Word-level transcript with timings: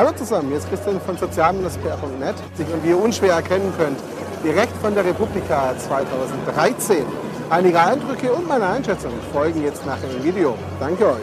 Hallo 0.00 0.12
zusammen, 0.12 0.48
hier 0.48 0.56
ist 0.56 0.66
Christian 0.70 0.98
von 0.98 1.18
sozialminister.net, 1.18 2.34
sich 2.54 2.66
und 2.72 2.82
wie 2.82 2.88
ihr 2.88 2.98
unschwer 2.98 3.34
erkennen 3.34 3.70
könnt, 3.76 3.98
direkt 4.42 4.74
von 4.78 4.94
der 4.94 5.04
Republika 5.04 5.74
2013. 5.76 7.04
Einige 7.50 7.78
Eindrücke 7.78 8.32
und 8.32 8.48
meine 8.48 8.66
Einschätzung 8.66 9.12
folgen 9.30 9.62
jetzt 9.62 9.84
nach 9.84 9.98
dem 9.98 10.24
Video. 10.24 10.56
Danke 10.80 11.06
euch. 11.06 11.20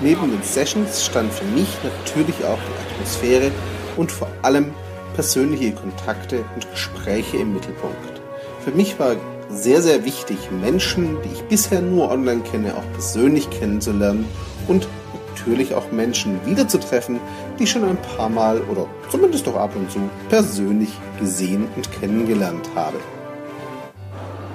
Neben 0.00 0.30
den 0.30 0.42
Sessions 0.42 1.04
stand 1.04 1.30
für 1.30 1.44
mich 1.44 1.68
natürlich 1.84 2.42
auch 2.46 2.56
die 2.56 2.94
Atmosphäre 2.94 3.50
und 3.98 4.10
vor 4.10 4.28
allem 4.40 4.72
persönliche 5.14 5.72
Kontakte 5.72 6.42
und 6.54 6.70
Gespräche 6.70 7.36
im 7.36 7.52
Mittelpunkt. 7.52 8.22
Für 8.64 8.70
mich 8.70 8.98
war 8.98 9.16
sehr, 9.50 9.82
sehr 9.82 10.06
wichtig, 10.06 10.38
Menschen, 10.50 11.18
die 11.22 11.34
ich 11.34 11.42
bisher 11.42 11.82
nur 11.82 12.10
online 12.10 12.40
kenne, 12.40 12.74
auch 12.74 12.92
persönlich 12.94 13.50
kennenzulernen 13.50 14.24
und 14.68 14.88
natürlich 15.36 15.74
auch 15.74 15.90
Menschen 15.90 16.38
wiederzutreffen, 16.46 17.18
die 17.58 17.64
ich 17.64 17.70
schon 17.70 17.84
ein 17.84 17.98
paar 18.16 18.28
Mal 18.28 18.60
oder 18.70 18.86
zumindest 19.10 19.46
doch 19.46 19.56
ab 19.56 19.70
und 19.74 19.90
zu 19.90 19.98
persönlich 20.28 20.90
gesehen 21.18 21.68
und 21.76 21.90
kennengelernt 21.92 22.68
habe. 22.74 22.96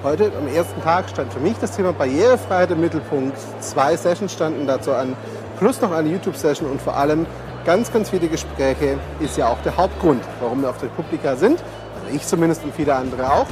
Heute 0.04 0.30
am 0.38 0.46
ersten 0.54 0.80
Tag 0.82 1.08
stand 1.08 1.32
für 1.32 1.40
mich 1.40 1.56
das 1.60 1.74
Thema 1.74 1.92
Barrierefreiheit 1.92 2.70
im 2.70 2.80
Mittelpunkt. 2.80 3.36
Zwei 3.60 3.96
Sessions 3.96 4.32
standen 4.32 4.66
dazu 4.66 4.92
an, 4.92 5.16
plus 5.58 5.80
noch 5.80 5.90
eine 5.90 6.08
YouTube-Session 6.08 6.70
und 6.70 6.80
vor 6.80 6.96
allem 6.96 7.26
ganz, 7.64 7.92
ganz 7.92 8.10
viele 8.10 8.28
Gespräche 8.28 8.98
ist 9.18 9.36
ja 9.36 9.48
auch 9.48 9.60
der 9.62 9.76
Hauptgrund, 9.76 10.22
warum 10.40 10.62
wir 10.62 10.70
auf 10.70 10.78
der 10.78 10.88
Republika 10.90 11.34
sind. 11.34 11.58
Also 11.94 12.14
ich 12.14 12.24
zumindest 12.24 12.62
und 12.62 12.74
viele 12.74 12.94
andere 12.94 13.30
auch. 13.30 13.46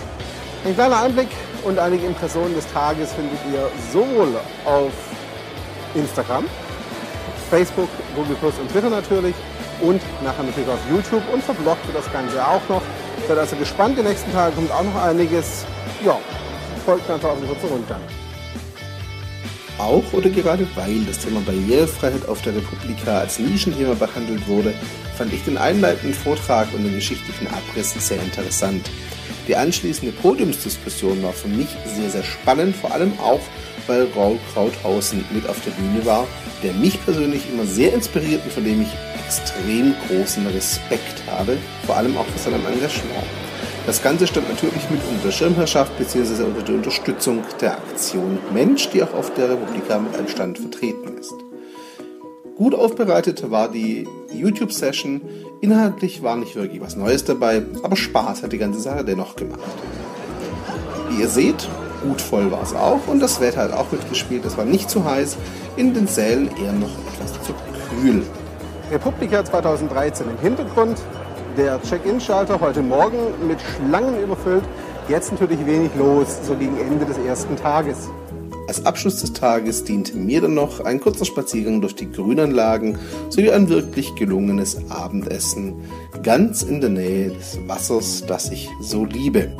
Ein 0.64 0.74
kleiner 0.74 1.02
Einblick 1.02 1.28
und 1.64 1.78
einige 1.78 2.06
Impressionen 2.06 2.54
des 2.54 2.72
Tages 2.72 3.12
findet 3.12 3.38
ihr 3.52 3.68
sowohl 3.92 4.28
auf 4.64 4.92
Instagram, 5.94 6.44
Facebook, 7.50 7.88
Google 8.14 8.36
Plus 8.36 8.54
und 8.60 8.70
Twitter 8.70 8.90
natürlich 8.90 9.34
und 9.80 10.00
nachher 10.24 10.42
natürlich 10.42 10.68
auf 10.68 10.80
YouTube 10.90 11.22
und 11.32 11.42
verblockt 11.42 11.86
wird 11.86 11.98
das 11.98 12.12
Ganze 12.12 12.46
auch 12.46 12.62
noch. 12.68 12.82
Seid 13.28 13.38
also 13.38 13.56
gespannt, 13.56 13.98
die 13.98 14.02
nächsten 14.02 14.32
Tage 14.32 14.54
kommt 14.54 14.70
auch 14.70 14.84
noch 14.84 15.02
einiges. 15.02 15.64
Ja, 16.04 16.18
folgt 16.84 17.10
einfach 17.10 17.30
auf 17.30 17.38
den 17.38 17.48
kurzen 17.48 17.68
Rundgang. 17.68 18.00
Auch 19.78 20.04
oder 20.12 20.30
gerade 20.30 20.66
weil 20.74 21.04
das 21.04 21.18
Thema 21.18 21.40
Barrierefreiheit 21.40 22.26
auf 22.28 22.40
der 22.42 22.56
Republika 22.56 23.18
als 23.18 23.38
Nischenthema 23.38 23.94
behandelt 23.94 24.46
wurde, 24.48 24.72
fand 25.18 25.32
ich 25.34 25.44
den 25.44 25.58
einleitenden 25.58 26.14
Vortrag 26.14 26.68
und 26.72 26.84
den 26.84 26.94
geschichtlichen 26.94 27.46
Abriss 27.48 27.92
sehr 27.92 28.22
interessant. 28.22 28.88
Die 29.48 29.54
anschließende 29.54 30.12
Podiumsdiskussion 30.12 31.22
war 31.22 31.32
für 31.32 31.48
mich 31.48 31.68
sehr, 31.84 32.10
sehr 32.10 32.22
spannend, 32.22 32.74
vor 32.74 32.92
allem 32.92 33.12
auch, 33.20 33.40
weil 33.86 34.06
Raul 34.14 34.38
Krauthausen 34.52 35.24
mit 35.32 35.48
auf 35.48 35.60
der 35.64 35.70
Bühne 35.72 36.04
war, 36.04 36.26
der 36.62 36.72
mich 36.72 37.02
persönlich 37.04 37.42
immer 37.52 37.64
sehr 37.64 37.92
inspiriert 37.92 38.42
und 38.44 38.52
von 38.52 38.64
dem 38.64 38.82
ich 38.82 38.88
extrem 39.24 39.94
großen 40.08 40.46
Respekt 40.46 41.22
habe, 41.30 41.58
vor 41.84 41.96
allem 41.96 42.16
auch 42.16 42.26
für 42.26 42.38
sein 42.38 42.54
Engagement. 42.54 43.24
Das 43.86 44.02
Ganze 44.02 44.26
stand 44.26 44.48
natürlich 44.48 44.90
mit 44.90 45.00
unter 45.08 45.30
Schirmherrschaft 45.30 45.96
bzw. 45.96 46.42
unter 46.42 46.62
der 46.62 46.74
Unterstützung 46.74 47.44
der 47.60 47.74
Aktion 47.74 48.38
Mensch, 48.52 48.88
die 48.90 49.02
auch 49.02 49.14
auf 49.14 49.32
der 49.34 49.50
Republika 49.50 49.98
mit 49.98 50.16
einem 50.16 50.28
Stand 50.28 50.58
vertreten 50.58 51.16
ist. 51.18 51.34
Gut 52.56 52.74
aufbereitet 52.74 53.50
war 53.50 53.70
die 53.70 54.08
YouTube-Session. 54.34 55.20
Inhaltlich 55.60 56.22
war 56.22 56.36
nicht 56.36 56.56
wirklich 56.56 56.80
was 56.80 56.96
Neues 56.96 57.24
dabei, 57.24 57.62
aber 57.82 57.96
Spaß 57.96 58.42
hat 58.42 58.52
die 58.52 58.58
ganze 58.58 58.80
Sache 58.80 59.04
dennoch 59.04 59.36
gemacht. 59.36 59.60
Wie 61.10 61.20
ihr 61.20 61.28
seht, 61.28 61.68
gut 62.02 62.20
voll 62.20 62.50
war 62.50 62.62
es 62.62 62.74
auch 62.74 63.06
und 63.06 63.20
das 63.20 63.40
Wetter 63.40 63.62
hat 63.62 63.72
auch 63.72 63.90
mitgespielt. 63.92 64.44
Es 64.44 64.56
war 64.56 64.64
nicht 64.64 64.90
zu 64.90 65.04
heiß, 65.04 65.36
in 65.76 65.94
den 65.94 66.06
Sälen 66.06 66.48
eher 66.62 66.72
noch 66.72 66.90
etwas 67.14 67.32
zu 67.42 67.52
kühl. 67.90 68.22
Republika 68.90 69.44
2013 69.44 70.26
im 70.30 70.38
Hintergrund, 70.38 70.98
der 71.56 71.80
Check-in-Schalter 71.82 72.60
heute 72.60 72.82
Morgen 72.82 73.18
mit 73.46 73.58
Schlangen 73.60 74.22
überfüllt. 74.22 74.64
Jetzt 75.08 75.32
natürlich 75.32 75.64
wenig 75.66 75.90
los, 75.98 76.38
so 76.46 76.54
gegen 76.54 76.76
Ende 76.78 77.04
des 77.04 77.18
ersten 77.18 77.56
Tages. 77.56 78.08
Als 78.68 78.84
Abschluss 78.84 79.20
des 79.20 79.32
Tages 79.32 79.84
diente 79.84 80.16
mir 80.16 80.40
dann 80.40 80.54
noch 80.54 80.80
ein 80.80 81.00
kurzer 81.00 81.24
Spaziergang 81.24 81.80
durch 81.80 81.94
die 81.94 82.10
Grünanlagen 82.10 82.98
sowie 83.28 83.52
ein 83.52 83.68
wirklich 83.68 84.12
gelungenes 84.16 84.90
Abendessen 84.90 85.74
ganz 86.24 86.62
in 86.62 86.80
der 86.80 86.90
Nähe 86.90 87.30
des 87.30 87.58
Wassers, 87.68 88.24
das 88.26 88.50
ich 88.50 88.68
so 88.80 89.04
liebe. 89.04 89.52